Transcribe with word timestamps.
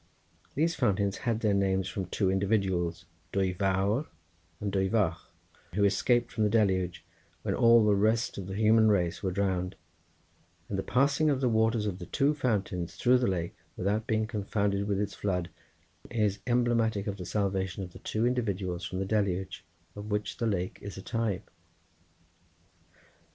These 0.55 0.73
fountains 0.73 1.17
had 1.29 1.41
their 1.41 1.53
names 1.53 1.87
from 1.87 2.05
two 2.07 2.31
individuals, 2.31 3.05
Dwy 3.31 3.55
Fawr 3.55 4.07
and 4.59 4.73
Dwy 4.73 4.89
Fach, 4.89 5.19
who 5.75 5.83
escaped 5.83 6.31
from 6.31 6.43
the 6.43 6.49
Deluge, 6.49 7.05
when 7.43 7.53
all 7.53 7.85
the 7.85 7.93
rest 7.93 8.39
of 8.39 8.47
the 8.47 8.55
human 8.55 8.89
race 8.89 9.21
were 9.21 9.29
drowned, 9.29 9.75
and 10.67 10.79
the 10.79 10.81
passing 10.81 11.29
of 11.29 11.39
the 11.39 11.47
waters 11.47 11.85
of 11.85 11.99
the 11.99 12.07
two 12.07 12.33
fountains 12.33 12.95
through 12.95 13.19
the 13.19 13.27
lake, 13.27 13.53
without 13.77 14.07
being 14.07 14.25
confounded 14.25 14.87
with 14.87 14.99
its 14.99 15.13
flood, 15.13 15.51
is 16.09 16.39
emblematic 16.47 17.05
of 17.05 17.17
the 17.17 17.23
salvation 17.27 17.83
of 17.83 17.93
the 17.93 17.99
two 17.99 18.25
individuals 18.25 18.83
from 18.83 18.97
the 18.97 19.05
Deluge, 19.05 19.63
of 19.95 20.09
which 20.09 20.37
the 20.37 20.47
lake 20.47 20.79
is 20.81 20.97
a 20.97 21.03
type. 21.03 21.51